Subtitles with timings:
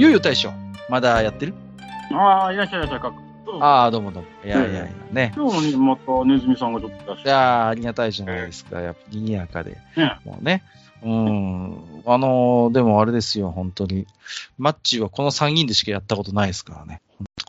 [0.00, 0.50] ゆうゆう大将、
[0.88, 1.52] まだやってる？
[2.10, 3.12] ああ、いらっしゃいいらっしゃい。
[3.60, 4.28] ああ、どうもどうも。
[4.42, 5.30] いやいやいや、ね。
[5.36, 8.80] 今日のにまたネズミさんがちょっといらっしゃいやあありがたいじゃないですか。
[8.80, 9.76] やっぱ賑やかで。
[9.98, 10.62] ねもうね。
[11.02, 12.02] うん。
[12.06, 14.06] あのーでもあれですよ、本当に。
[14.56, 17.02] マッチはこの3人でしかやったことないですからね。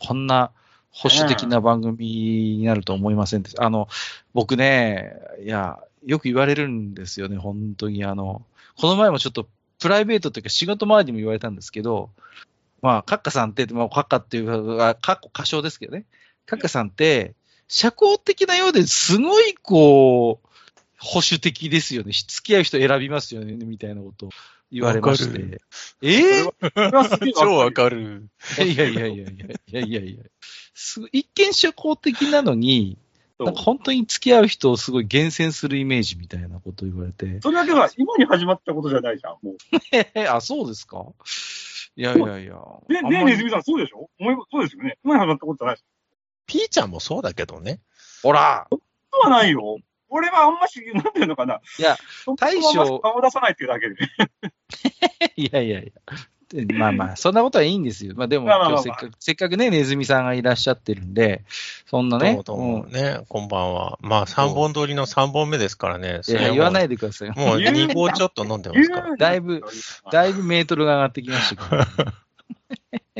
[0.06, 0.50] こんな
[0.90, 3.64] 保守的な番組になると思いませんでした。
[3.64, 3.88] あの、
[4.34, 8.04] 僕ね、いや、よく言われるんですよね、本当に。
[8.04, 8.42] あの、
[8.78, 9.48] この前もちょっと
[9.82, 12.10] プライベートというか仕事周りにも言われたんですけど、
[12.82, 16.04] まあ、カッカさんって、まあ、カッカっていうか、カッコ過小ですけどね。
[16.46, 17.34] カッカさんって、
[17.66, 20.48] 社交的なようですごい、こう、
[21.00, 22.12] 保守的ですよね。
[22.12, 24.28] 付き合う人選びますよね、みたいなことを
[24.70, 25.60] 言われまして。
[26.00, 26.54] ええる。
[26.60, 27.72] それはすげえ超わる。
[27.72, 28.28] かる。
[28.58, 29.36] いやいやいやいやい
[29.72, 30.24] やいやいや
[31.10, 32.98] 一見社交的なのに、
[33.44, 37.40] なんか本当に付き合う人をすごい厳選するイメージみたいなことを言われて。
[37.40, 39.56] それだけは今に始まったことじゃないじゃん、もう。
[39.92, 41.04] え あ、そうですか？
[41.96, 42.54] いやいやいや。
[42.88, 44.08] で、ね、あんまりネズミさん、そうでしょ？
[44.50, 44.98] そうですよね。
[45.04, 45.86] 今に始まったことじゃないです。
[46.46, 47.80] ピーちゃんもそうだけどね。
[48.22, 48.80] ほらそう
[49.24, 49.78] はないよ。
[50.08, 51.60] 俺はあんまし、なんていうのかな。
[51.78, 51.96] いや、
[52.36, 53.96] 大将顔出さないっていうだけで。
[55.36, 55.92] いやいやいや。
[56.54, 58.14] でまあまあ、そんなことはいいんですよ。
[58.16, 61.44] まあでも、まあまあまあ今日せっかく、せっかくね、ネズミさんがいらっしゃってるんで、
[61.86, 63.98] そんなねどうも、どうもね、こんばんは。
[64.00, 66.20] まあ、3本撮りの3本目ですからね。
[66.26, 66.92] うんいや、言わないで。
[66.92, 67.30] でください。
[67.30, 69.16] もう言う2合ちょっと飲んでますから。
[69.16, 69.62] だいぶ、
[70.10, 72.12] だいぶメートルが上がってきましたけど。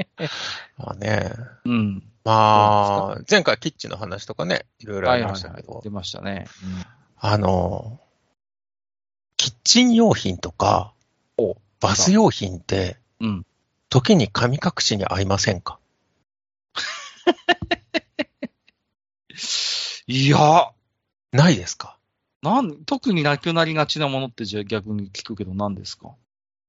[0.78, 1.32] まあね。
[1.64, 2.02] うん。
[2.24, 5.80] まあ、前回キッチンの話とかね、いろいろありましたけど。。
[5.82, 6.46] 出ましたね。
[7.18, 7.98] あの、
[9.36, 10.92] キッチン用品とか
[11.36, 13.46] お、バス用品って、うん。
[13.88, 15.78] 時に神隠しに合いませんか？
[20.06, 20.72] いや、
[21.32, 21.98] ないですか？
[22.42, 26.14] なん、特になくなりがちなものってじゃあ逆に聞くけど何ですか？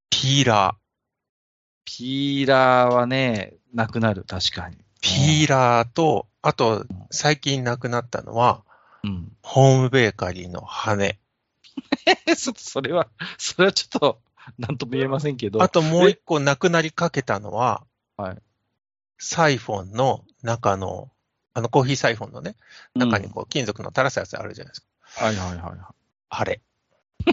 [0.09, 0.75] ピーラー。
[1.85, 4.77] ピーラーはね、なくなる、確かに。
[5.01, 8.63] ピーラーと、あとうん、最近なくなったのは、
[9.03, 9.35] うん。
[9.41, 11.19] ホームベーカリーの羽。
[12.37, 14.21] それは、それはちょっと、
[14.57, 15.61] なんとも言えませんけど。
[15.61, 17.83] あともう一個なくなりかけたのは、
[18.17, 18.41] はい
[19.23, 21.09] サイフォンの中の、
[21.53, 22.55] あのコーヒーサイフォンのね、
[22.93, 24.87] 中にこう金属の垂らすやつあるじゃないですか。
[25.21, 25.79] うんはいはいはいはい。
[26.29, 26.61] あれ。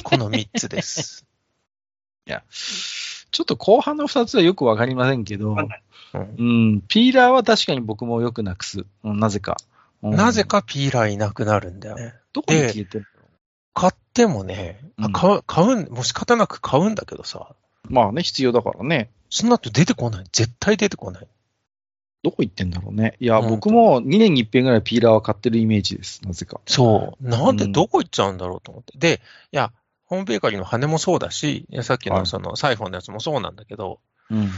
[0.04, 1.26] この3つです。
[2.26, 5.56] ちょっと後半の二つはよくわかりませんけど
[6.12, 8.84] うん、ピーラーは確かに僕もよくなくす。
[9.02, 9.56] うんなぜか。
[10.02, 10.44] うんなぜ。
[10.44, 12.14] かピーラーいなくなるんだよね。
[12.32, 13.06] どこに消えてる
[13.80, 17.54] 買ってもね、あうん買う、買うん、もう仕方なく買うんだけどさ、
[17.88, 19.10] まあね、必要だからね。
[19.30, 20.24] その後出てこない。
[20.32, 21.26] 絶対出てこない。
[22.22, 23.16] どこ行ってんだろうね。
[23.20, 26.20] いや、うん僕も2年に一遍ぐらいピーラーは買ってるイメージです。
[26.26, 26.60] なぜか。
[26.66, 27.26] そう。
[27.26, 28.98] なんでうんどこ行っちゃうんだろうと思って。
[28.98, 29.72] で、いや、
[30.04, 33.98] ホームベーカリーの羽もそうだし、さっきはいのそのサイフォンのやつもそうなんだけど、
[34.28, 34.50] うん。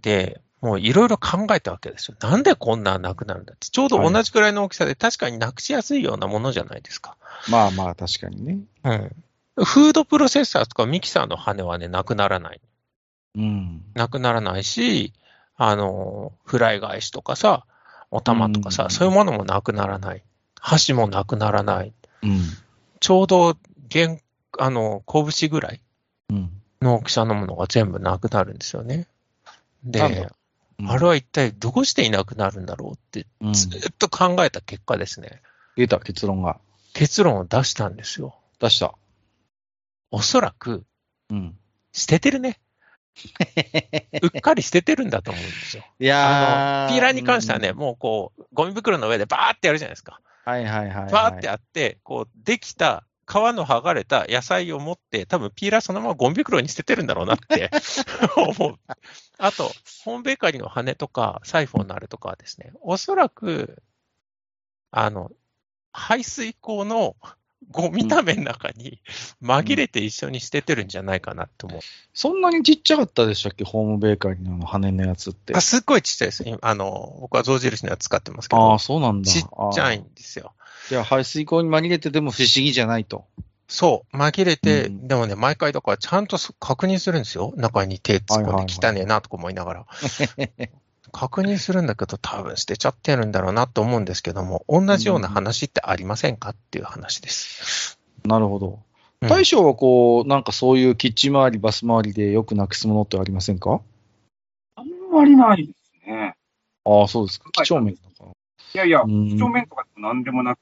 [0.00, 2.16] で、もういろいろ考えたわけですよ。
[2.22, 3.68] なんでこんななくなるんだって。
[3.68, 7.18] ちょうど同じくらいの大きさで確かになくしやすいようなものじゃないですか。
[7.50, 8.60] まあまあ、確かにね。
[8.82, 9.12] うん。
[9.62, 12.62] フードプロセッサーとかミキサーの羽はね、なくならない。
[13.36, 13.82] うん。
[13.92, 15.12] なくならないし、
[15.54, 17.66] あの、フライ返しとかさ、
[18.10, 20.22] お玉とかさ、うんそういうものもなくならない。
[20.58, 21.92] 箸もなくならない。
[22.22, 22.40] うん。
[23.00, 23.58] ちょうど、
[23.88, 24.22] 現、
[24.58, 25.82] あの、拳ぐらい
[26.30, 26.50] うん。
[26.80, 29.08] の大きさのものが全部なくなるんですよね。
[29.84, 30.26] で
[30.86, 35.42] あれは一体どうしていなくなるんだろうって、うん、ずっと考えた結果ですね、
[35.76, 36.58] 出た結論が。
[36.92, 38.36] 結論を出したんですよ。
[38.60, 38.94] 出した。
[40.10, 40.84] おそらく、
[41.30, 41.56] うん。
[41.92, 42.60] 捨ててるね。
[44.22, 45.84] うっかり捨ててるんだと思うんですよ。
[45.98, 50.20] いやあの、ピーラーに関してはね、もうこう、ゴミ袋の上でバーってやるじゃないですか。
[50.44, 51.12] はいはいはい、はい。
[51.12, 57.70] バーってやって、こう、できた、皮の剥がれた野菜を持って、多分ピーラーそのままゴミ袋に捨ててるんだろうなって
[58.36, 58.78] 思う。
[59.38, 59.70] あと、
[60.04, 63.82] ホームベーカリーの羽とか、サイフォンのあれとかはですね、おそらく、
[64.90, 65.30] あの、
[65.92, 67.16] 排水口の
[67.70, 69.00] ゴミための中に
[69.42, 71.80] 紛れて一緒に捨ててるんじゃないかなと思う。
[72.12, 73.64] そんなにちっちゃかったでしたっけ？
[73.64, 75.54] ホームベーカリーの羽のやつって。
[75.54, 76.44] あすっごいちっちゃいです。
[76.46, 79.30] 今あの、僕は象印のやつ使ってますけあどあ、、そうなんだ。
[79.30, 80.52] ちっちゃいあんですよ。
[80.86, 80.90] ー。
[80.90, 83.24] じゃあ排水口に紛れてても不思議じゃないと。
[83.66, 87.54] そう、紛れて、うんでもね、毎回だからちゃんと確認するんですよ。
[87.56, 89.86] 中に手突っ込んで汚ねえなとか思いながら。
[91.14, 97.98] 確認するんだけど、多分捨てちゃってるんだろうなと思うんですけども、同じような話ってありませんかっていう話です。
[98.24, 98.66] なるほど。
[99.22, 103.80] うん大将はこう、なんかそういうキッチン周り、バス周りでよくなくすものってありませんか？
[104.76, 106.34] あんまりないですね。
[106.84, 107.48] ああ、そうですか。
[107.52, 108.26] 几帳面だから。
[108.26, 108.34] い
[108.74, 110.58] やいや、うん几帳面とかでも何でもなく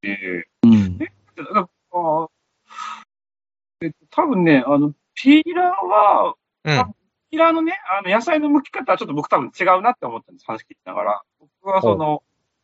[0.00, 0.96] て、うん。
[0.96, 1.12] だか
[1.52, 2.28] らあ
[3.82, 6.94] えっと、多分ね、あの、ピーラーは、うん。
[7.30, 11.22] ピーラーのね、あの、野菜の剥き方はちょっと僕多分違うなって思ったんです、話聞きながら。
[11.62, 12.22] 僕はその、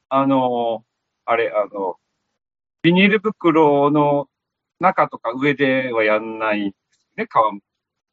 [0.09, 0.85] あの、
[1.25, 1.97] あれ、あの、
[2.82, 4.29] ビニール袋の
[4.81, 7.62] 中とか上ではやんないんですね、皮むき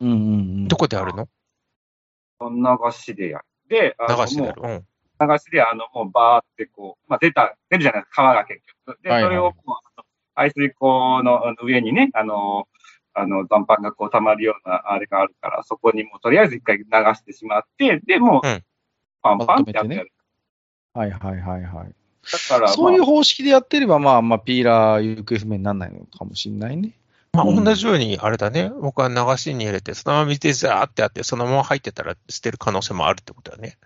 [0.02, 0.18] うんうんう
[0.66, 0.68] ん。
[0.68, 1.28] どこであるの？
[2.42, 3.46] 流しでやる。
[3.68, 4.62] で、あの流しでやる。
[4.62, 4.86] うん。
[5.28, 9.00] 流しで、あの、もうバーってこう、まあ、出た、出るじゃないですか、皮が結局。
[9.04, 10.02] で、それをもう、
[10.34, 12.68] 排水口の上にね、あの、
[13.20, 18.64] あの、残飯がこう溜まるようなあれがあるから、そこにもうとりあえず一回流してしまって、で、もううん、
[19.22, 20.12] パンパンってやってやる。
[20.94, 21.94] はいはいはいはい。
[22.32, 26.94] だから、そういうまあ方式でやってれば、まあまあ、ピーラー行方不明にならないのかもしれないね。
[27.34, 28.72] まあ、うん同じように、あれだね。
[28.82, 33.78] 僕は流しに入れて、そのまま水でザーってやって、そのまま入ってたら捨てる可能性もあるってことだね。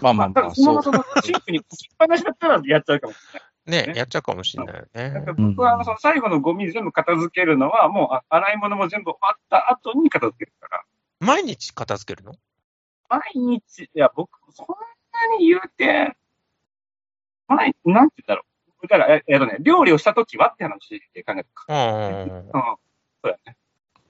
[0.00, 0.92] まあまあまあ、まあ、そのそう。
[0.92, 3.51] ままその、シンクに置きっぱなしだったらやっちゃうかもしれない。
[3.66, 5.32] ね、ねやっちゃうかもしれないよだからね。
[5.36, 10.82] 僕は、あの、その最後のゴミ全部片付けるのは、もう、あ洗い物も全部終わった後に片付けるから。
[11.20, 12.34] 毎日片付けるの？
[13.08, 16.16] 毎日、いや、僕、そんなに言うて、
[17.46, 18.42] 毎、なんて言うんだろ
[18.82, 18.86] う。
[18.88, 21.66] だから、ええっとね、料理をしたときはって話で考えてか。
[21.68, 22.36] うんうんうん。
[22.36, 22.52] うん。
[22.52, 22.78] そ
[23.24, 23.56] うやね。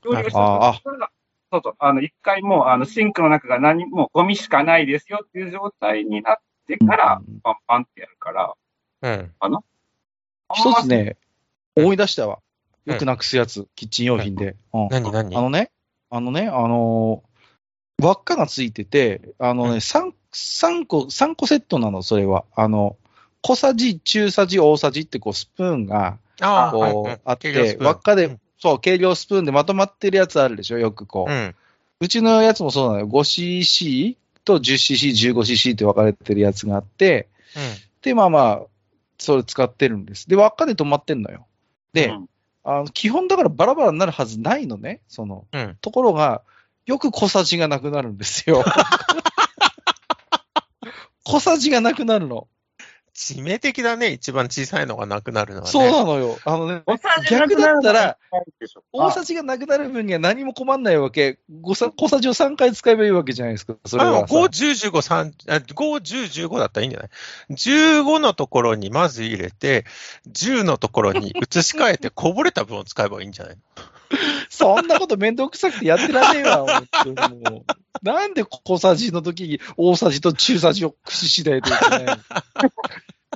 [0.03, 1.11] 料理をしたあときは、
[1.53, 8.55] そうそう、あの、一回もう、あの、シンクの中が何も、ゴミしかないですよっていう状態になってからうん、パンパンってやるから、
[9.03, 9.33] うん。
[9.41, 9.63] あんま
[10.55, 11.17] 一つね、
[11.77, 12.39] 思い出したわ。
[12.85, 14.57] よくなくすやつ、キッチン用品で。
[14.73, 14.89] うん。
[14.91, 15.37] 何何？
[15.37, 15.71] あのね、
[16.11, 17.33] あのね、あのー
[18.03, 19.73] 輪っかがついてて、あのうん。
[19.75, 22.45] ね、三三個、三個セットなの、それは。
[22.57, 22.97] あの、
[23.43, 26.93] 小さじ、中さじ、大さじってこう、スプーンが、こはい。
[27.15, 31.33] うあって輪っかでうん、そう、計量スプーンでまとまってるやつあるでしょ、よくこう。
[31.33, 31.55] うん。
[32.01, 33.01] うちのやつもそうなの。
[33.01, 33.07] よ。
[33.07, 37.29] 5cc と 10cc、15cc って分かれてるやつがあって、
[38.03, 38.63] で、まあまあ、
[39.23, 40.29] それ使ってるんです。
[40.29, 41.47] で、輪っかで止まってんのよ。
[41.93, 42.27] で、うん
[42.65, 45.01] あの基本だからバラバラになるはずないのね。
[45.09, 45.61] その、うん。
[45.61, 45.77] うん。
[45.81, 46.43] ところが、
[46.87, 48.65] よく小さじがなくなるんですよ。
[51.25, 52.49] 小さじがなくなるの。
[53.15, 54.09] 致命的だね。
[54.13, 55.71] 一番小さいのがなくなるのはね。
[55.71, 56.39] そうなのよ。
[56.45, 56.83] あのね、
[57.31, 58.17] 逆だったら、
[58.93, 61.39] 大さじがなくなる分には何も困んないわけ。
[61.61, 63.77] ごさ小さじを3回使えばいいわけじゃないですか。
[63.85, 64.35] それあはさ。
[64.35, 67.11] 5、10、15、3、あ5、10、15だったらいいんじゃない
[67.51, 69.85] ?15 のところにまず入れて、
[70.31, 73.57] 10のところに移し替えて、こぼれた分を使えばいいんじゃない？
[73.57, 73.61] の
[74.49, 76.67] そんなことめんどくさくてやってられねえわ、
[77.05, 77.65] 本当にもう。
[78.03, 82.17] なんで小さじの時に大さじと中さじを駆使しないといけないの？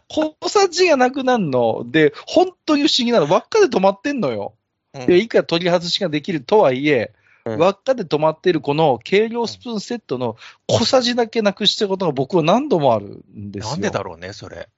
[0.08, 1.84] 小さじがなくなるの？
[1.86, 3.26] で、本当に不思議なの。
[3.26, 4.54] 輪っかで止まってんのよ。
[4.94, 7.12] うんで、いくら取り外しができるとはいえ、
[7.44, 10.36] うん輪っかで止まってるこの計量スプーンセットの
[10.66, 13.70] 小さじだけなくしたことが僕は何度もあるんですよ。
[13.70, 14.68] なんでだろうね、それ。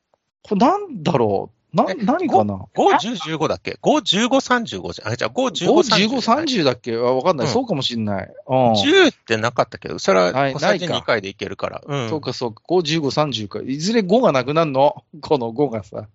[0.42, 1.57] これなんだろう？
[1.72, 5.12] な、え何かな？5、10、15だっけ ?5、15、35じゃん。
[5.12, 6.96] あ、じゃあ5、15、?5、15、30だっけ？
[6.96, 8.34] あわかんない、うんそうかもしんない。
[8.46, 8.72] うん。
[8.72, 11.82] 10ってなかったけど、それははい小さじないか2回でいけるから。
[11.86, 12.08] うん。
[12.08, 12.62] そうかそうか。
[12.68, 13.60] 5、15、30か。
[13.62, 15.04] いずれ5がなくなるの？
[15.20, 16.08] この5がさ。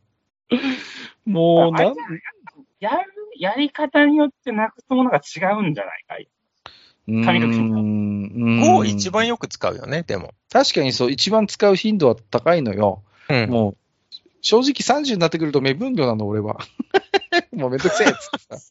[1.25, 1.95] もう、なん、
[2.79, 3.03] やる、
[3.37, 6.27] やり方によってなくすものが違うんじゃないかい？
[7.07, 10.33] うーん5を一番よく使うよね、でも。
[10.51, 13.03] 確かにそう、一番使う頻度は高いのよ。
[13.29, 13.49] うん。
[13.49, 13.77] もう、
[14.43, 16.57] 正直30になってくると目分量なの、俺は。
[17.53, 18.61] もうめんどくせえっつってさ。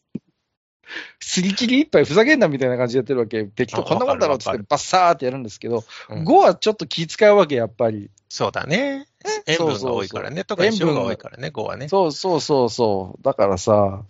[1.19, 3.45] すり切り一杯ふざけんなみたいな感じでやってるわけ。
[3.45, 8.11] 適当あこんなもんだろっつってバッサーってやるんですけど、うん5はちょっと気使うわけ、やっぱり。
[8.29, 9.07] そうだね。
[9.47, 10.43] 塩分が多いからね。
[10.43, 11.87] 特に塩が多いからね、5はね。
[11.89, 13.23] そうそうそうそう。
[13.23, 14.03] だからさ、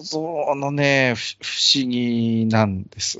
[0.00, 3.18] そのね、ふ不思議なんです。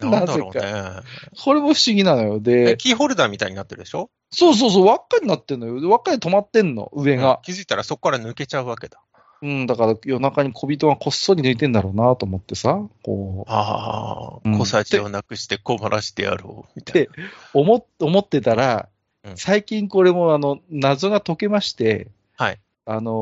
[0.00, 1.00] なんだろう なね。
[1.42, 2.36] これも不思議なのよ。
[2.36, 4.10] えで、キーホルダーみたいになってるでしょ？
[4.34, 5.80] そうそうそう、輪っかになってんのよ。
[5.80, 7.40] で輪っかで止まってんの、上うんが。
[7.42, 9.00] 気づいたらそこから抜けちゃうわけだ。
[9.42, 17.76] うん、だから夜中に小人がこっそり抜いてんだろうなと思ってさ、こああ、うん小さじをなくして困らしてやろう、みたいな。
[17.76, 18.88] っ思ってたら
[19.24, 22.60] う、ん最近これもあの、謎が解けまして、はい。
[22.86, 23.12] あの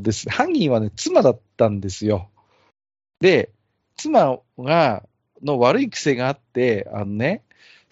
[0.00, 2.28] ーですね、犯人はね、妻だったんですよ。
[3.20, 3.50] で、
[3.96, 5.02] 妻が、
[5.42, 7.42] の悪い癖があって、あのね、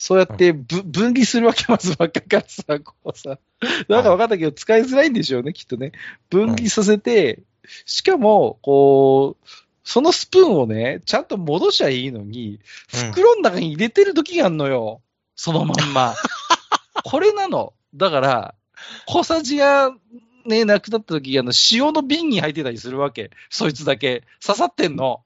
[0.03, 3.39] そうやってぶ分離するわけ、まずばっかからさ、こうさ。
[3.87, 5.93] なんか分かったけど、使いづらいんでしょうね、きっとね。
[6.29, 7.45] 分離させて、
[7.85, 9.47] しかも、こう、
[9.85, 12.59] そのスプーンをね、ちゃんと戻しゃいいのに、
[13.01, 15.03] うん袋の中に入れてる時があるのよ。
[15.37, 16.17] そのまんま。
[17.05, 17.73] これなの。
[17.95, 18.55] だから、
[19.07, 19.93] 小さじが
[20.45, 23.31] ね、なくなった時、あの、塩の瓶に入ってたりするわけ。
[23.51, 24.25] そいつだけ。
[24.45, 25.23] 刺さってんの。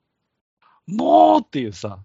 [0.87, 2.00] もうっていうさ。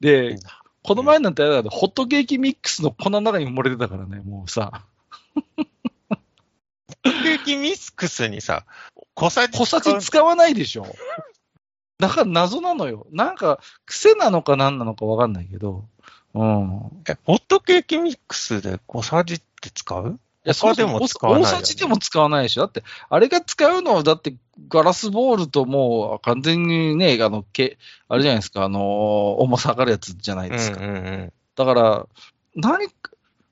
[0.00, 0.38] で、
[0.86, 4.84] この前なんてあれだよホットケーキミックスの粉の中に漏れてたからね、もうさ。
[7.02, 8.64] ケーキミックスにさ、
[9.14, 10.86] 小さじ小さじ使わないでしょ。
[11.98, 13.08] だから謎なのよ。
[13.10, 15.88] なんか、癖なのか何なのかわかんないけど。
[16.34, 17.02] うん。
[17.08, 20.20] え、ホットケーキミックスで小さじって使う？
[20.46, 22.60] いや、他でも使わないよね大さじでも使わないでしょ。
[22.62, 24.36] だって、あれが使うのは、だって、
[24.68, 28.82] ガラスボールともう完全にね、あの、け、あれじゃないですか、あのー
[29.42, 30.80] 重さ上がるやつじゃないうんですか。
[30.80, 31.32] うんうん。
[31.56, 32.06] だから、
[32.54, 33.10] 何か、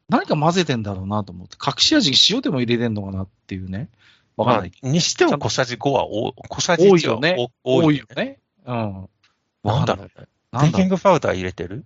[0.08, 3.88] 何か混ぜてんだろうなと思って、隠し味に塩でも入れてんのかなっていうね。
[4.36, 4.72] わかんない。
[4.82, 7.50] まあにしても小さじ5は多小さじ1は多いよね。
[7.64, 8.06] お多いよ。
[8.14, 8.38] ね。
[8.66, 9.08] うん。
[9.64, 10.26] なんだろうね。
[10.52, 11.84] ベーキングパウダー入れてる？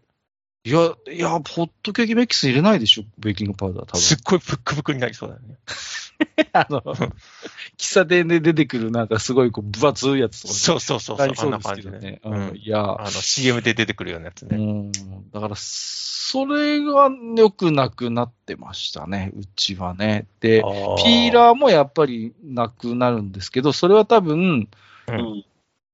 [0.65, 4.01] いや、いや、ホットケーキミックス入れないでしょ、ベーキングパウダー、多分。
[4.01, 5.57] すっごいブックブクになりそうだよね。
[6.53, 6.81] あの、
[7.77, 12.21] 喫茶店で出てくるなんかすごいこう分厚いやつとかねそうそうそうそう、あんな感じでね。
[12.25, 12.57] うんうん。
[12.57, 14.57] いや、あの CM で出てくるようなやつね。
[14.57, 14.93] うん。
[15.33, 20.27] だから、それが良くなくなってましたね、うちはね。
[20.41, 24.69] で、ピーー、ラーもやっぱりなくなるんですけど、それは多分、
[25.07, 25.45] ううんん。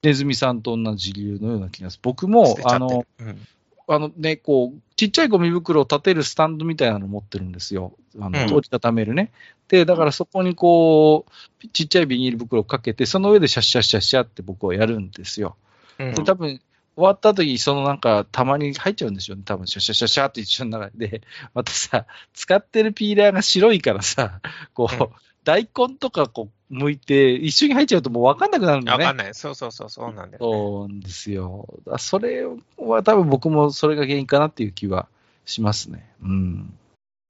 [0.03, 2.01] ネズミさんと同じ理由のような気がする。
[2.03, 3.47] 僕もあの、うん
[3.87, 7.95] あのね、こう、ちっちゃいゴミ袋を立てるスタンドみたいなの持ってるんですよ。
[8.19, 9.33] あの、うん折りたためるね。
[9.69, 15.57] で、だからそこにこう、ちっちゃいビニール袋をかけて、その上でシャッシャッシャッシャって僕はやるんですよ。
[15.99, 16.61] うんで、多分、
[16.97, 19.43] 終わった後に、そのなんか、たまに入っちゃうんでしょうね。
[19.45, 21.23] 多分、シャッシャッシャッシャって一緒の中で。
[21.53, 24.41] またさ、使ってるピーラーが白いからさ、
[24.75, 25.09] こう、うん
[25.45, 29.05] 大根とかこう、剥いて、一緒に入っちゃうともうわかんなくなるんだよね。
[29.05, 29.35] わかんない。
[29.35, 30.39] そうそうそう、そうなんだよ、ね。
[30.41, 31.67] そうなんですよ。
[31.99, 32.45] それ
[32.79, 35.09] は多分僕もそれが原因かなっていう気は
[35.45, 36.11] しますね。
[36.23, 36.75] うん。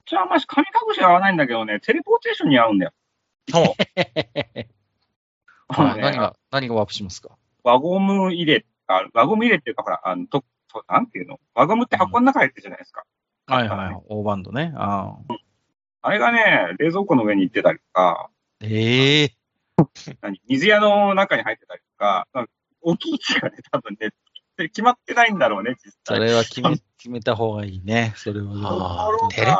[0.06, 2.92] うちはあんまし神隠しは合わないんだけどね、テレポーテーションに合うんだよ。
[3.50, 3.64] そう。
[5.68, 7.30] あのね 何が、何がワープしますか？
[7.64, 11.40] 輪ゴム入れ、あ輪ゴム入れっていうか、ほら、あの、と、となんていうの？
[11.54, 13.04] 輪ゴムって箱の中入ってるじゃないですか。
[13.46, 13.96] はいはい。
[14.08, 14.72] 大バンドね。
[14.76, 15.36] ああ。
[16.02, 18.30] あれがね、冷蔵庫の上に行ってたりとか、
[18.66, 19.32] ええ
[20.20, 20.40] 何？
[20.48, 22.26] 水屋の中に入ってたりとか、
[22.80, 24.10] 大きい位置がね、多分ね、
[24.56, 26.20] 決まってないんだろうね、実そ際。
[26.20, 28.14] れは決め、決めた方がいいね。
[28.16, 29.10] それは。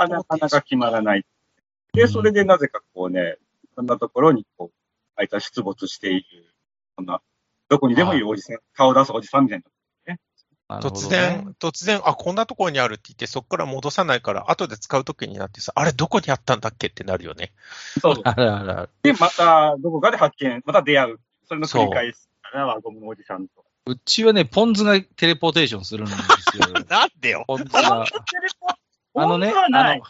[0.09, 1.27] なかなか決まらない。
[1.93, 3.37] で、それでなぜかこうね、
[3.75, 4.75] そんなところにこう、
[5.17, 6.55] あいつは出没している、
[6.97, 7.21] そんな、
[7.69, 9.65] どこにでもいるおじさん、顔を出すおじさんみたいな。
[10.69, 17.53] 突然、突然、あ、こんなところにあるって言って、そこから戻さないから、後で使うときになってさ、あれ、どこにあったんだっけってなるよね。
[18.01, 18.21] そう。
[18.25, 18.89] あるあ。
[19.03, 21.21] で、また、どこかで発見、また出会う。
[21.47, 23.65] それの繰り返しかな、輪ゴムのおじさんと。
[23.87, 26.73] うちはね、ポン酢がテレポーテーションするんですよ。
[26.89, 27.45] なんでよ。
[27.47, 28.07] ポン酢が。
[28.07, 28.69] テレポ
[29.17, 29.53] あのね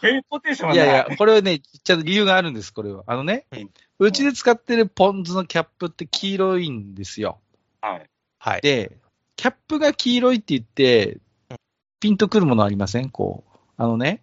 [0.01, 0.87] テレポーテーションはいない。
[0.87, 3.03] やいや、これはね、ちゃんと理由があるんです、これは。
[3.05, 7.39] あのね、うんうちで使ってるポン酢のキャップって黄色いんですよ。
[7.79, 8.09] はい。
[8.39, 8.61] はい。
[8.61, 8.97] で、
[9.35, 11.17] キャップが黄色いって言って、
[11.99, 13.09] ピンとくるものありません？
[13.09, 13.57] こう。
[13.77, 14.21] あのね、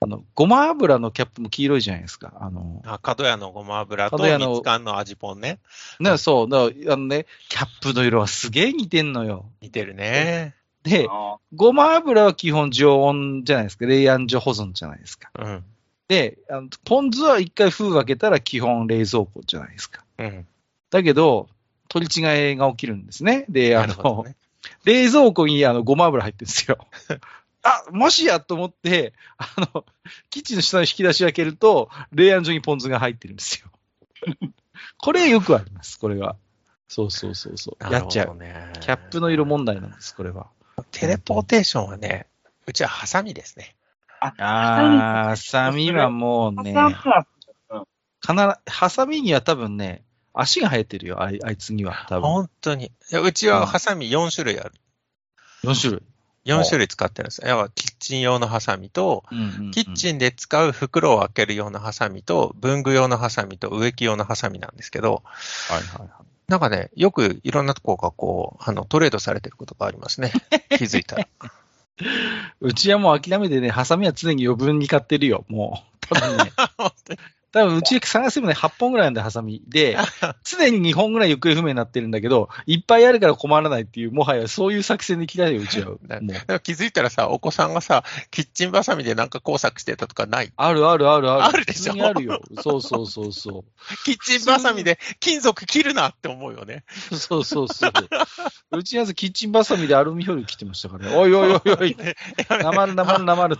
[0.00, 2.32] あの、ごま油のキャップも黄色いじゃないですか。
[2.40, 5.58] あの、あ角屋のごま油と角屋の蜜柑の味ぽんね。
[5.98, 6.58] ね、そう、だ
[6.92, 9.46] あのね、キャップの色はすげえ似てんのよ。
[9.60, 10.54] 似てるね。
[10.82, 13.86] で、あごま油は基本常温じゃないですか。
[13.86, 15.30] 冷暗所保存じゃないですか。
[15.34, 15.64] うん。
[16.08, 20.04] で、あのポン酢は一回封開けたら基本冷蔵庫じゃないですか。
[20.18, 20.46] うん。
[20.90, 21.48] だけど、
[21.88, 23.46] 取り違いが起きるんですね。
[23.48, 24.36] で、あの、ね。
[24.84, 26.78] 冷蔵庫にあのごま油入ってるんですよ。
[27.62, 29.84] あ、もしやと思って、あの、
[30.28, 33.68] キッチンの下の引き出し開けると、冷暗所にポン酢が入ってるんですよ。
[34.98, 36.36] これよくあります、これは。
[36.88, 37.92] そうそうそうそう。
[37.92, 38.38] やっちゃう。
[38.80, 40.48] キャップの色問題なんです、これは。
[40.90, 42.26] テレポーテーションはね、
[42.66, 43.74] うちはハサミですね。
[44.20, 46.62] あー、ハサミはもうあ。
[46.62, 46.74] ね、
[48.20, 50.03] 必ず、ハサミには多分ね、
[50.34, 52.06] 足が生えてるよ、あいあいつには。
[52.08, 52.28] 多分。
[52.28, 52.86] 本当に。
[52.86, 54.72] いやうちはハサミ4種類ある。
[55.62, 56.02] 4種類。
[56.44, 57.42] 4種類使ってるんです。
[57.46, 65.22] 要はキッチン用のハサミと、うんうんうんキッチンで使う袋を開ける用のハサミと、文具用のハサミと植木用のハサミなんですけど、
[65.68, 66.10] はいはいはい。
[66.48, 70.32] なんかね、よくいろんなとこがこう、あの、トレードされてることがありますね。
[70.68, 71.26] 気づいたら。
[72.60, 76.06] うちはもう諦めてね、ハサミは常に余分に買ってるよ、もう。
[76.14, 76.52] 多分ね、
[77.54, 79.62] 多分うち探せばね、8本ぐらいなんで、ハサミ。
[79.68, 79.96] で、
[80.42, 85.94] 常に2本ぐらい行方不明になってるんだけど、いっぱいあるから困らないっていう、もはやそういう作戦できないよ、うちは。
[86.64, 91.44] 気づいたらさ、お子さんがさ、キッチンバサミでなんか工作してたとかないあるあるあるある。
[91.44, 92.42] あるでしょあるよ。
[92.60, 93.64] そうそうそうそ
[94.04, 96.82] キッチンバサミで金属切るなって思うよね。
[97.12, 97.16] う。
[97.16, 97.92] そうそうそう。
[98.72, 101.16] うちのやつキッチンバサミでアルミホイル切ってましたからね。
[101.16, 101.96] おいおいおいおい。
[102.50, 103.56] なまるなまるなまる。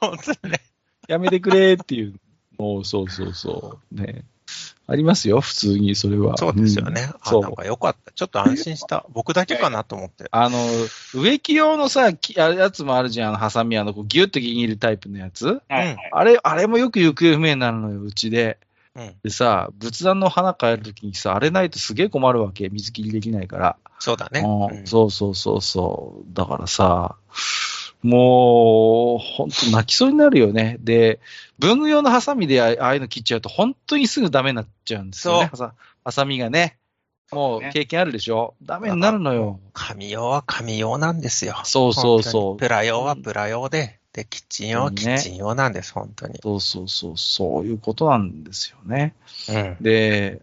[0.00, 0.60] 本当にね。
[1.06, 2.14] やめてくれっていう。
[2.58, 3.94] もうそうそうそう。
[3.94, 4.24] ね。
[4.88, 6.36] ありますよ、普通に、それは。
[6.36, 7.02] そうですよね。
[7.02, 7.54] うんあ、なんそう。
[7.56, 8.12] かよかった。
[8.12, 9.04] ちょっと安心した。
[9.12, 10.26] 僕だけかなと思って。
[10.30, 10.58] あの、
[11.12, 15.46] 植木用のさ、やつもあるじゃん、あの、ハサミ、あの、こうギュッと握るタイプのやつ。
[15.46, 15.96] はいはい。
[16.12, 18.58] あれ、あれもよく行方不明になるのよ、うちで。
[18.94, 19.14] うん。
[19.24, 22.68] でさ、仏壇の花変えるときにさ、あれないとすげえ困るわけ。
[22.68, 23.76] 水切りできないから。
[23.98, 24.40] そうだね。
[24.40, 26.24] うんうんそうそうそうそう。
[26.32, 27.16] だからさ、
[28.06, 30.76] もう、本当泣きそうになるよね。
[30.80, 31.20] で、
[31.58, 35.50] 文具用のハサミであああいうの切っちゃうと、本当にすぐダメになっちゃうんですよね。
[36.04, 36.78] ハサミがね。
[37.32, 38.54] もうね経験あるでしょ？
[38.62, 39.58] ダメになるのよ。
[39.72, 41.56] 紙用は紙用なんですよ。
[41.64, 42.56] そうそうそう。
[42.56, 46.38] プラ用はプラ用で、で、キッチン用はキねッチン用なんです、本当に。
[46.40, 47.16] そうそうそう。
[47.16, 49.14] そういうことなんですよね。
[49.48, 49.76] うん。
[49.80, 50.40] で、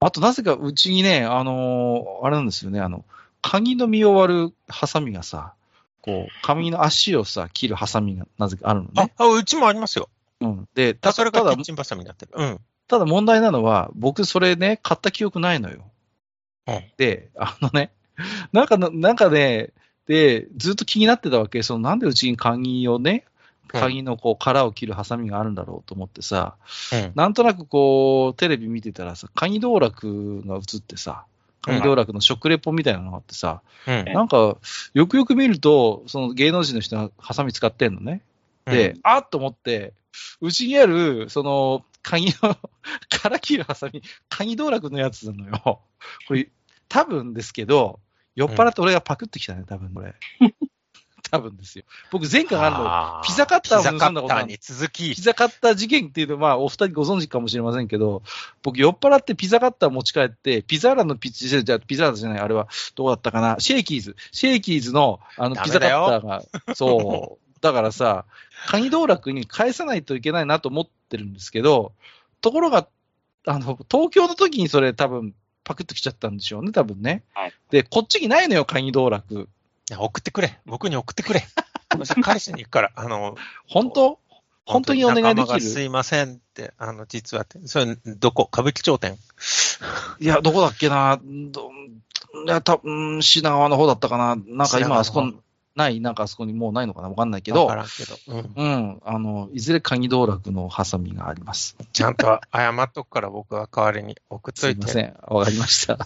[0.00, 3.04] あとなぜかうちにね、あのーあれなんですよね、あの、
[3.42, 5.52] 鍵の実を割るハサミがさ、
[6.04, 9.10] こう、紙の足をさ、切るハサミがなぜかあるのね。
[9.16, 10.10] あ、あうちもありますよ。
[10.42, 10.68] うん。
[10.74, 12.32] で、あたそれがキッ、チンバサミになってる。
[12.34, 12.60] うん。
[12.88, 15.90] ただ問題なのは、僕それね、買った記憶ないのよ。
[16.66, 17.90] うんで、あのね、
[18.52, 19.70] なんかの、なんかね、
[20.06, 21.62] で、ずっと気になってたわけ。
[21.62, 23.34] その、なんでうちに鍵をね、うん
[23.66, 26.54] 鍵のこう、殻を切るハサミがあるんだろうと思ってさ、
[26.92, 27.12] うん。
[27.16, 31.33] なんとなくこう、テレビ見てたらさ、鍵道楽が映ってさ、鍵
[31.66, 34.04] 道楽の食レポみたいなのがあってさ、うん。
[34.04, 34.56] なんか、
[34.94, 38.22] よくよく見ると、その芸能人の人がハサミ使ってんのね。
[38.66, 39.92] で、あっと思って、
[40.40, 42.56] うちにある、その、鍵の、
[43.08, 45.80] から切るハサミ、鍵道楽のやつなのよ。
[46.28, 46.48] これ、
[46.88, 48.00] 多分ですけど、
[48.36, 50.14] 酔っ払って俺がパクってきたね、多分これ。
[51.34, 51.84] 多分ですよ。
[52.12, 54.44] 僕前回あるの、あピザカッターをピザカ盗んだことある。
[54.44, 55.14] ッターに続き。
[55.16, 58.22] ピ、ザカッター事件っていうのは、まあ、お二人ご存知かもしれませんけど、
[58.62, 66.42] 僕酔っ払ってピザカッター持ち帰って、ピザーラのピッチ、じゃあピザーラじゃない、あれは、どうだったかな、シェイキーズ、シェイキーズの、あの、ピザカッターが、
[66.74, 68.26] そう、だからさ、
[68.68, 71.92] かに道楽に返さないといけないなと思ってるんですけど、
[72.42, 72.86] ところが、
[73.46, 77.24] あの、東京の時にそれ多分、パクってきちゃったんでしょうね、多分ね。
[77.32, 77.52] はい。
[77.70, 79.48] で、こっちにないのよ、鍵道楽。
[79.90, 80.58] いや送ってくれ。
[80.64, 81.44] 僕に送ってくれ。
[81.90, 83.36] 私返しに行くから、あの、
[83.68, 84.18] 本当？
[84.66, 85.82] 本当にお願いできる？
[85.82, 88.48] いませんって、あの、実はって、それ、どこ？
[88.50, 89.18] 歌舞伎町店？
[90.20, 91.70] いや、どこだっけな、ど
[92.46, 95.30] いや、たうん品川の方だったかな、なんか今あそこ
[95.76, 98.16] ない、なんかあそこにもうないのかな、わかんないけわど、からんけど。
[98.28, 98.52] うん。
[98.56, 101.76] うん、あの、いずれ鍵道楽のハサミがあります。
[101.92, 104.88] ちゃんと謝っとくから僕は代わりに送っといて。
[104.88, 105.98] すいません、わかりました。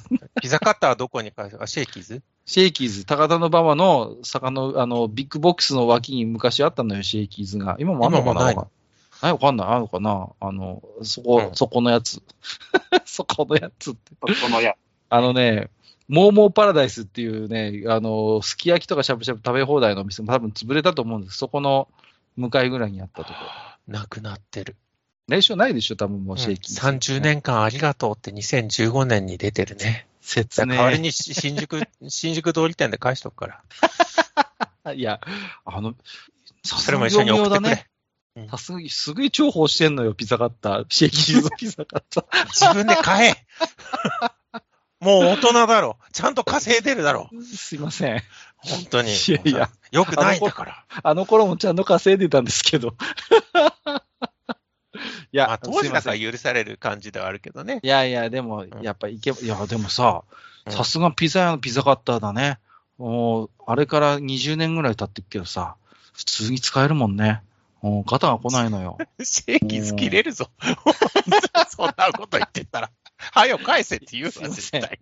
[0.43, 1.57] ピザカッターはどこに返す？
[1.57, 2.23] かシェイキーズ？
[2.49, 7.77] シェイキーズ、高田馬場の坂の、あの、ビッグボックスの脇に昔あったのよ、シェイキーズが。
[7.79, 8.45] 今もあんのかな？
[8.47, 8.71] ないの
[9.21, 9.65] ないわかんな？
[9.65, 10.31] い、あるのかな？
[10.41, 12.23] あの、そこ、うんそこのやつ。
[13.05, 14.15] そこのやつって。
[14.33, 14.77] そのや、
[15.11, 15.69] あのね、
[16.09, 21.37] モーモーパラダイスっていうね、あの、すき焼きとかしゃぶしゃぶ食べ放題のお店も多分潰れたと思うんです。
[21.37, 21.87] そこの
[22.39, 23.35] 向かいぐらいにあったとこ
[23.89, 23.93] ろ。
[23.93, 24.75] なくなってる。
[25.29, 27.21] 練習ないでしょ、多分もうシェイキーズ、30。
[27.21, 30.08] 年間ありがとうって2015年に出てるね。
[30.29, 30.75] 説明。
[30.75, 33.63] 代わりにし新宿、 新宿通り店で返しとくか
[34.85, 34.93] ら。
[34.93, 35.21] いや、
[35.65, 35.95] あの、
[36.65, 37.87] さそれも一緒に送ってくれ。
[38.51, 40.87] さすがに、すごい重宝してんのよ、ピザカッター。
[40.91, 42.47] シェイキーズのピザカッター。
[42.47, 43.47] 自分で買え
[45.01, 45.97] もう大人だろ。
[46.13, 47.31] ちゃんと稼いでるだろ。
[47.55, 48.23] すいません。
[48.57, 49.13] 本当に。
[49.13, 49.71] いやいや。
[49.93, 50.85] よくないんだから。
[51.03, 52.95] あの頃もちゃんと稼いでたんですけど。
[55.33, 57.81] いや、まあ、当時だか許される感じではあるけどね。
[57.83, 60.39] いやいや、でも、やっぱいけば、いや、でもさ、うん
[60.71, 62.59] さすがピザ屋のピザカッターだね。
[62.99, 65.77] もう、あれから20年ぐらい経ってるけどさ、
[66.13, 67.43] 普通に使えるもんね。
[67.81, 68.99] もうガタが来ないのよ。
[69.23, 70.51] シェイキーズ切れるぞ。
[71.69, 72.91] そんなこと言ってたら。
[73.33, 75.01] はよ返せって言うわ、絶対。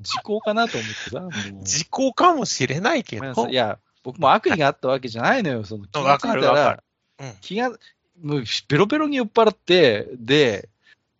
[0.00, 1.62] 時効かなと思ってさ。
[1.62, 3.52] 時効かもしれないけどい。
[3.52, 3.54] い。
[3.54, 5.64] や、僕も悪意があったわけじゃないのよ。
[5.64, 6.82] その気がついたわかるわからる、
[7.20, 7.72] うん気が、
[8.22, 10.68] もうベロベロに酔っ払って、で、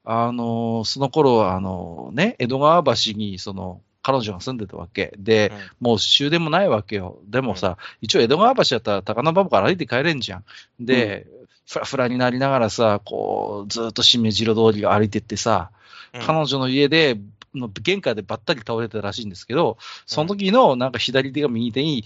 [0.05, 5.13] あのーその頃は、あのね、江戸川橋に、その、彼女が住んでたわけ。
[5.19, 7.19] で、うんもう終電もないわけよ。
[7.27, 10.45] でもさ、一応江戸川橋だったら高野馬場から歩いて帰れんじゃん。
[10.79, 11.27] で、
[11.69, 15.71] フラフラになりながらさ、こう、ずーっとしめじろ通りを歩いてってさ、
[16.15, 17.19] うん彼女の家で、
[17.53, 22.05] の玄関でばったり倒れてたらしいんですけど、その時のなんか左手が右手に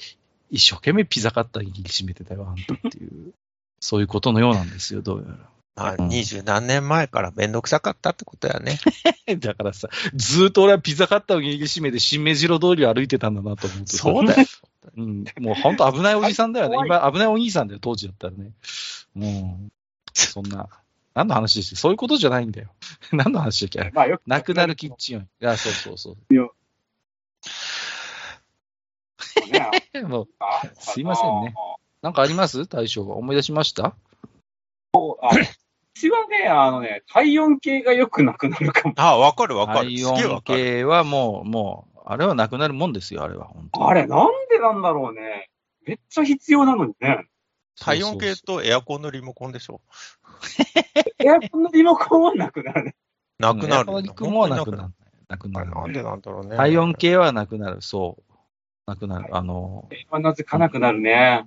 [0.50, 3.32] 一生懸命ピザカッターに握りしめてたよ、あんたっていう、
[3.80, 5.50] そういうことのようなんですよ、どうやら。
[5.76, 8.78] まあ、うん二十何年前からめんどくさかったってことやね。
[9.38, 13.98] だからさ、ずーっと俺はピザカッターを握りしめて新目白通りを歩いてたんだなと思うとさ。
[13.98, 14.46] そうだよ。
[14.96, 15.24] うん。
[15.38, 16.76] もう本当危ないおじさんだよね。
[16.84, 18.52] 今危ないお兄さんだよ、当時だったらね。
[19.16, 19.72] うん。
[20.12, 20.68] そんな、
[21.14, 22.68] 何の話でして、そういうことじゃないんだよ。
[23.12, 23.90] 何の話だっけ？
[23.94, 24.22] まあよく。
[24.26, 25.20] なくなるキッチンを。
[25.22, 26.16] いや、そうそうそう。
[29.50, 30.02] ね。
[30.02, 31.54] もうあすいませんね。
[32.02, 32.66] なんかあります？
[32.66, 33.16] 大将は。
[33.16, 33.86] 思い出しました？
[33.86, 35.36] あう
[35.94, 38.94] ちはね、あのね、体温計がよくなくなるかも。
[38.96, 39.90] あ、わかるわかる。
[39.90, 40.58] 体すげえわ温かる。
[40.58, 43.46] 計はもう、もう、あれはなくなるもんですよ、あれは。
[43.48, 45.50] 本当にあれ、なんでなんだろうね。
[45.86, 47.26] めっちゃ必要なのにね。
[47.78, 49.80] 体温計とエアコンのリモコンでしょ。
[51.18, 52.94] エアコンのリモコンはなくなる。
[53.38, 53.72] なくなる。
[53.74, 54.92] エアコンリもなくなる。
[55.28, 55.70] なくなる。
[55.70, 56.56] なんでなんだろうね。
[56.56, 58.32] 体温計はなくなる、そう。
[58.86, 59.36] なくなる。
[59.36, 61.46] あの、なぜかなくなるね。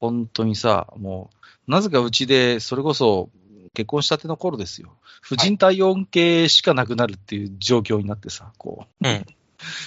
[0.00, 1.30] 本当にさ、も
[1.68, 3.30] う、なぜかうちで、それこそ、
[3.74, 4.96] 結婚したての頃ですよ。
[5.20, 9.08] 婦人体温計しかなくなるっていう状況になってさ、こう。
[9.08, 9.26] うん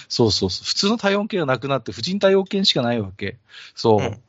[0.08, 0.64] そうそうそう。
[0.64, 3.38] 普通の体温計がなくなって、婦人体温計しかないわけ。
[3.74, 4.00] そう。
[4.00, 4.22] うん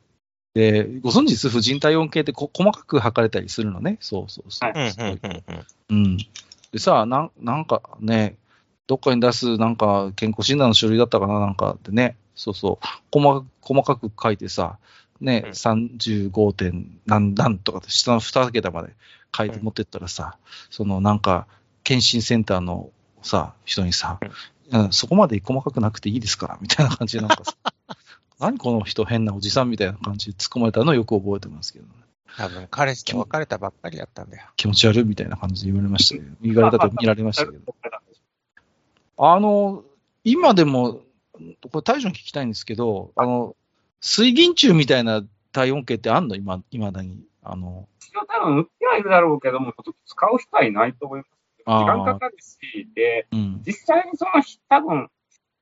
[0.54, 1.48] で、ご存知です？
[1.48, 3.96] 婦人体温計ってこ細かく測れたりするのね。
[4.00, 4.70] そうそうそう。
[4.70, 5.20] はい
[5.88, 6.18] うん。
[6.18, 8.36] でさ、なんなんかね、
[8.86, 14.76] どっかに出すなんか健康診断の書類だったかななんかってね、そうそう、細か細かく書いてさ、
[15.22, 18.90] ね、うん35点何何とかって下の2桁まで
[19.34, 20.36] 書いてうん持ってったらさ、
[20.70, 21.46] そのなんか、
[21.84, 22.90] 検診センターの
[23.22, 24.18] さ、人にさ、
[24.70, 27.54] うん、そこまで細かくなくていいですから、みたいな感じでなんかさ、
[28.38, 31.92] 何この人変なおじさんみたいな感じで突っ込まれたのをよく覚えてますけどね。
[32.36, 34.48] 多分彼氏と別れたばっかりやったんだよ。
[34.56, 37.74] 気持ち悪いみたいな感じで言われましたけど、言われたと見られましたけど。
[39.18, 39.84] あの、
[40.24, 41.02] 今でも、
[41.70, 43.54] これ大将に聞きたいんですけど、あの、
[44.02, 46.34] 水銀柱みたいな体温計ってあんの？
[46.34, 47.24] 今、未だに。
[47.42, 49.72] あの、一応多分売ってはいるだろうけども、
[50.06, 51.30] 使う人はいないと思います。
[51.64, 53.62] 時間かかるし、で、うん。
[53.64, 54.30] 実際にその、
[54.68, 55.08] 多分、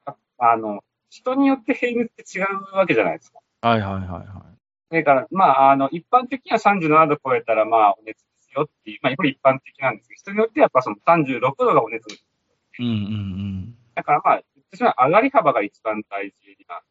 [0.07, 3.40] ああの、人によって平熱って違うわけじゃないですか。
[3.61, 4.44] はいはいはいは
[4.90, 12.12] だから、まあ、あの、一般的には37度超えたら、まあ、お熱ですよっていう、まあ、これ一般的なんですけど、人によってはやっぱその36度がお熱。
[12.12, 12.18] い。
[12.79, 16.37] うんうんだからまあ、私は上がり幅が一番大事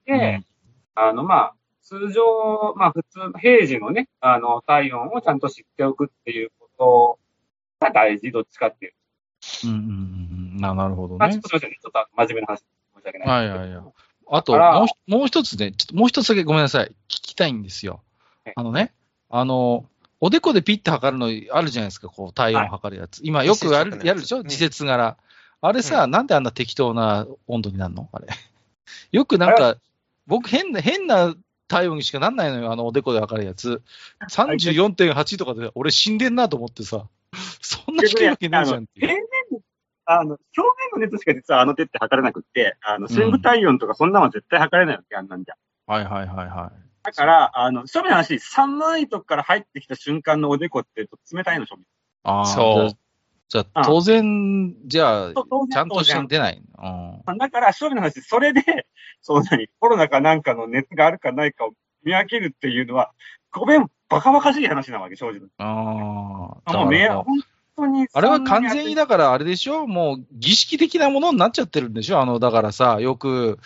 [0.08, 0.46] なんうん。
[0.96, 7.20] で、あの、まあ、通常、まあ、普通、平時のね、あの、体温をちゃんと知っておくっていうこと
[7.86, 8.94] が大事、どっちかっていう。
[9.66, 9.82] うんうんうん
[10.54, 10.58] うん。
[10.58, 11.50] ななるほどまあ、ちょねっと。
[11.50, 11.78] すみませんね。
[11.82, 13.28] ちょっと真面目な話、申し訳ない。
[13.28, 13.94] はいはいはい。
[14.32, 16.90] あと、もうひもう一つね、ちょっともう一つだけごめんなさい。
[16.90, 18.04] 聞きたいんですよ
[18.46, 18.54] はい。
[18.58, 18.94] あのね、
[19.30, 19.86] あの、
[20.22, 23.22] おでこでピッて測るのあるじゃないですか、こう、体温測るやつ。
[23.24, 24.40] 今よくやるやるでしょ？
[24.40, 25.18] うん自節柄。
[25.62, 28.10] あれさ、なんであんな適当な温度になるの？
[28.12, 28.28] あれ。
[29.12, 29.78] よくなんあか、
[30.30, 31.36] 僕変な、変な
[31.68, 33.82] 体温にしかなんないのよ、あのおでこで測るやつ。
[34.30, 37.08] 34.8とかで、俺死んでんなと思ってさ、
[37.62, 39.24] そんな低いわけねえじゃんって
[40.06, 40.62] あの、表
[40.96, 45.56] 面の熱しか実はあの手って測れなくって、あの、深部体温とかそんなのは絶対測れないわけ、あんなんじゃ。
[45.86, 46.90] はいはいはいはい。
[47.04, 51.86] だから、あの、正面の話、寒いとこから入ってきた瞬間のおでこって冷たいの、正面。
[52.24, 53.09] ああ、そう
[53.50, 56.62] じゃあ当然、じゃあ、ちゃんとして出ない。
[56.62, 58.62] うんだから、正面の話、それで、
[59.22, 61.72] そうなに、コロナかなんかの熱があるかないかを
[62.04, 63.12] 見分けるっていうのは、
[63.52, 65.48] ごめん、バカバカしい話なわけ、正直。
[65.58, 65.64] あ
[66.66, 67.26] あ、あもう本
[67.76, 68.08] 当に。
[68.14, 69.88] あれは完全にだからあれでしょ？
[69.88, 72.22] もう儀式的なものになっちゃってるんでしょ？
[72.22, 73.60] あの、だからさ、よく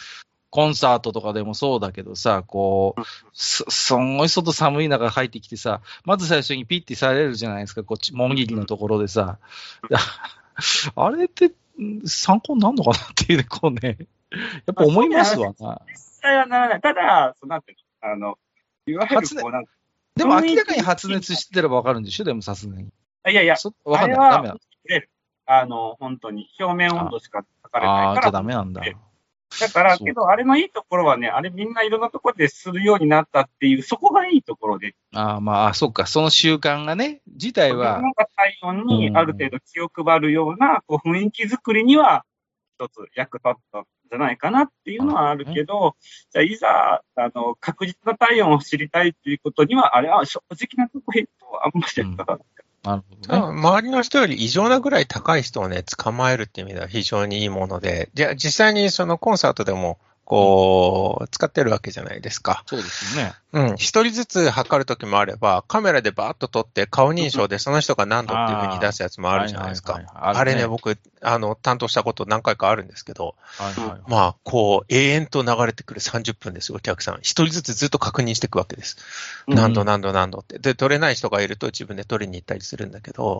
[0.54, 3.02] コンサートとかでもそうだけどさ、こう、
[3.34, 9.40] す、すんごい外寒い中入ってきてさ、まず最初にピッてされるじゃないですか、こっち、もぎりのところでさ。
[10.96, 13.98] あれってん参考になるのかなっていうね、こうね、
[14.30, 15.82] やっぱ思いますわな。
[15.88, 16.82] 実際はならない。
[16.82, 18.38] ただ、そうなんていうの、あの、
[18.86, 19.72] いわゆるこうなんか、
[20.16, 22.26] でも明らかに発熱してればわかるんでしょ？
[22.26, 22.84] でもさすがに。
[23.28, 24.20] いやいや、そわかんない。
[24.20, 24.60] ダメなの。
[25.48, 28.22] あの、本当に、表面温度しか測れないから。
[28.22, 28.84] じゃあダメなんだ。
[29.68, 42.26] だから、けど、あれのいいところはね、あれみんないろんなところでするようになったっていう、そこがいいところで、ああ、まあ、あそっか、その習慣がね、自体は、なんか体温にある程度気を配るような、こう、雰囲気作りには、
[42.78, 45.96] 一つ役立ったんじゃないかなっていうのはあるけど、
[46.32, 52.63] じゃあ、いざ、あの、確実な体温を知りたいっていうことには、あれは正直なところ言うと、あんまり役立たない。
[52.84, 53.60] なるほ多どね。
[53.60, 62.64] 周りの人より異常なぐらい高い人をね、捕まえるっていう意味では非常にいいもので、じゃあ実際にそのコンサートでも、こう、使ってるわけじゃないですか。
[62.66, 63.34] そうですよね。
[63.52, 63.76] うん。
[63.76, 70.02] 一人ずつ測るときもあれば、カメラでバーッと撮って顔認証でその人が何度っていうふうに出すやつもあるじゃないですか。
[70.14, 77.16] あれね、る僕、あの、担当したこと何回かあるんですけど、はいはいはいまあ、こう、永遠と流れてくる30分ですよ、お客さん。
[77.22, 78.98] 一人ずつずっと確認していくわけです。
[79.48, 80.58] うん何度何度何度って。
[80.58, 83.34] で、取れない人がいると自分で取りに行ったりするんだけど、は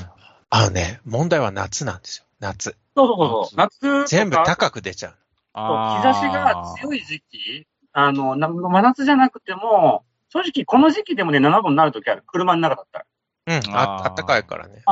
[0.00, 0.24] いはい
[0.56, 2.24] あのね、問題は夏なんですよ。
[2.38, 2.76] 夏。
[2.94, 3.56] そうそうそう。
[3.56, 5.14] 夏全部高く出ちゃう。
[5.54, 12.24] そう日差しが強い時期、あの、な真夏じゃなくても、正直この時期でもね、7本になるときある。
[12.26, 13.04] 車の中だったら。
[13.46, 14.82] うん、あったかいからね。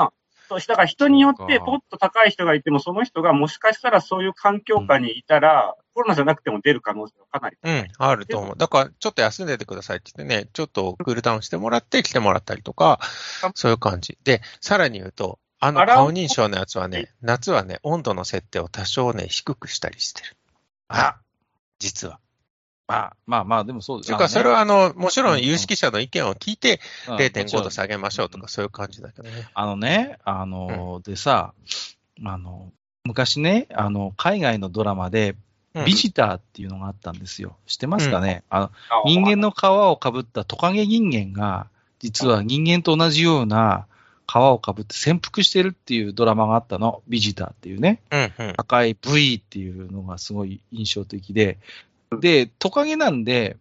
[0.48, 7.56] そうだから人によってポッと高い人がいても、その人がもしかしたらそういう環境下にいたら、コロナじゃなくても出る可能性がかなり。
[7.62, 8.56] うん、あると思う。
[8.56, 13.00] だから、ちょっと休んでてくださいって言ってね、ちょっとクールダウンしてもらって来てもらったりとか、
[13.54, 14.18] そういう感じ。
[14.24, 20.36] で、さらに言うと、あの顔認証のやつはね、夏はね、温度の設定を多少ね、低くしたりしてる。
[20.88, 21.16] あ、
[21.78, 22.18] 実は。
[22.88, 29.48] まあまあまあ、でもそうですというか、それはあの、もちろうんん有識者の意見を聞いて、うん0.5度下げましょうとか、そういう感じだけどね。
[29.54, 31.54] あのね、あの、でさ、
[32.24, 32.70] あの、
[33.04, 35.36] 昔ね、あの、海外のドラマで、
[35.74, 35.84] うん。
[35.86, 37.56] ビジターっていうのがあったんですよ。
[37.66, 38.70] 知ってますかね、あのあ
[39.06, 41.66] 人間の皮をかぶったトカゲ人間が、
[41.98, 43.86] 実は人間と同じような
[44.26, 47.02] 皮をかぶって潜伏してるっていうドラマがあったの。
[47.08, 48.00] ビジターっていうね。
[48.10, 48.54] うんうん。
[48.56, 51.58] 赤い V っていうのがすごい印象的で。
[52.20, 53.56] で、トカゲなんで、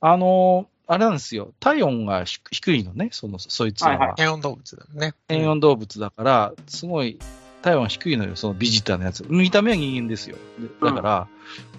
[0.00, 1.52] あの、あれなんですよ。
[1.58, 3.98] 体温が低低いのね、その、そいつらは。
[3.98, 5.14] はいはい変温動物だね。
[5.28, 7.18] 変温動物だから、すごい
[7.62, 9.24] 体温低いのよ、そのビジターのやつ。
[9.28, 10.36] 見た目は人間ですよ。
[10.58, 11.28] でだから、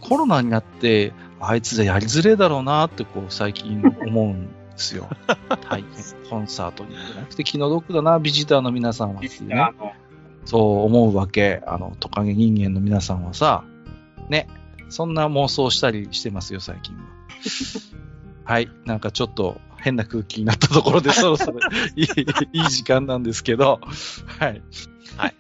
[0.01, 5.09] コロナになって、あいつじゃやりづれえだろうなって、こう、最近思うんですよ。
[5.69, 6.29] 大 変。
[6.29, 9.71] コンサートに行けなくて気の毒だな、ビジターの皆さんはっていうね
[10.45, 11.61] そう思うわけ。
[11.67, 13.65] あの、トカゲ人間の皆さんはさ、
[14.29, 14.47] ね、
[14.87, 17.01] そんな妄想したりしてますよ、最近は。
[18.45, 18.69] はい。
[18.85, 21.59] なんかちょっと変な空気になったところで、そろそろ
[21.95, 22.05] いい
[22.53, 23.81] いい時間なんですけど、
[24.39, 24.61] はい。
[25.17, 25.35] はい。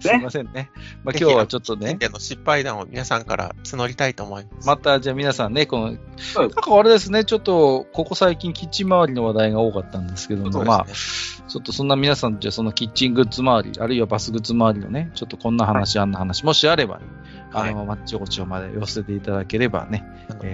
[0.00, 0.70] すいませんね。
[1.04, 4.66] まあ今日はちょっとね人、間の失敗談を皆さんから募りたいと思います。
[4.66, 17.04] またじゃあ皆さんね、この、なんかあれですね、ちょっと、ここ最近キッチン周りの話題が多かったんですけども、そうまあ、ちょっとそんな皆さん、じゃあそのキッチングッズ周り、あるいはバスグッズ周りのね、ちょっとこんな話、あんな話、もしあればね、
[17.52, 20.04] あの、マッチョゴチョまで寄せていただければね。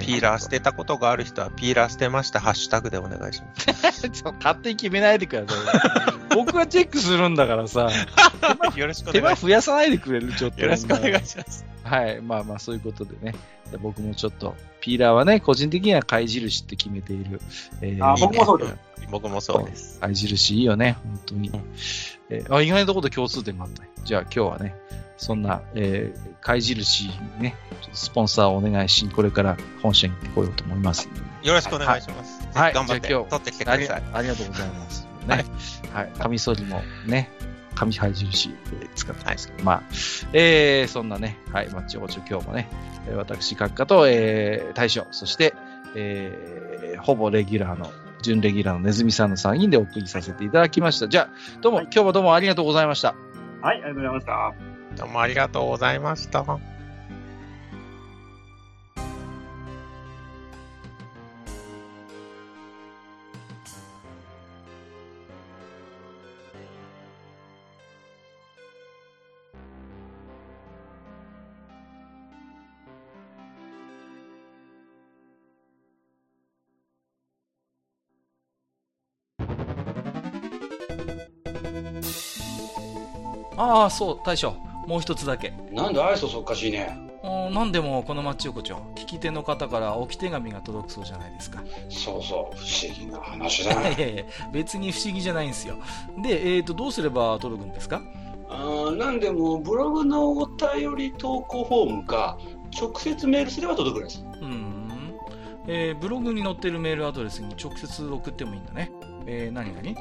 [0.01, 4.23] ピーラー捨てたことがある人は、ピーラー捨てました、ハッシュタグでお願いします。
[4.39, 5.55] 勝手に決めないでくださ
[6.19, 6.22] い。
[6.35, 7.91] 僕がチェックするんだからさ、
[8.77, 10.53] よろしくお手間願いし増やさないでくれる、ちょっ。
[10.53, 10.61] と。
[10.61, 11.65] よろしくお願いします。
[11.85, 12.21] はい。
[12.21, 13.35] まあまあ、そういうことでね。
[13.71, 17.41] で僕もちょっと、ピーラーはね、個人的には貝印って決めている。
[17.81, 18.77] えーあ僕もそうです
[19.11, 19.99] 僕もそうです。
[20.01, 21.49] 貝印いいよね、本当に。
[21.51, 21.65] うん
[22.31, 23.91] えーあ意外なところで共通点があったね。
[24.05, 24.75] じゃあ今日はね、
[25.17, 31.09] そんな、えー、貝印にね、ちょっとスポンサーをお願いしに、これから本社に行ってこようと思います
[31.43, 32.41] よろしくお願いします。
[32.55, 34.03] はい頑張ってじゃあ今日取ってきてください。
[34.13, 35.12] ありがとうございます。
[35.27, 35.45] ね。
[35.93, 36.13] はい。
[36.19, 37.31] カミソリもね、
[37.75, 38.57] 紙灰印で
[38.95, 39.83] 使ってますけど、まあ、
[40.33, 42.69] えー、そんなね、はい、マッチオチョ今日もね、
[43.07, 45.55] えー私、閣下と、えー、大将、そして、
[45.95, 47.91] えー、ほぼレギュラーの、
[48.23, 51.09] 準レギュラーのネズミさんの3人でお送りさせていただきました。
[51.09, 53.15] じゃあ、どうも、今日もどうもありがとうございました。
[53.61, 54.55] はい、ありがとうございました。
[54.97, 56.72] どうもありがとうございました。
[83.73, 84.55] ああ、そう、大将。
[84.87, 85.53] もう一つだけ。
[85.71, 86.97] なんで愛想そっかしいね。
[87.25, 91.63] うんなんでもこのマッチ横丁、聞き手の方から置き手紙が届くそうじゃないですか。
[91.89, 93.83] そうそう、不思議な話いだな。
[93.83, 95.77] や いやいや、別に不思議じゃないんですよ。
[96.21, 98.03] で、えーと、どうすれば届くんですか？
[98.49, 102.37] あーなんでも、ブログのお便り投稿フォームか、
[102.79, 104.25] 直接メールすれば届くんです。
[104.41, 104.83] うーん。
[105.69, 108.91] えーブログに載ってるメールアドレスに直接送ってもいいんだね。
[109.27, 110.01] えー、何々？